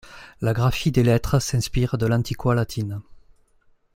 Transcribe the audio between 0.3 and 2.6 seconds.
La graphie des lettres s'inspire de l’Antiqua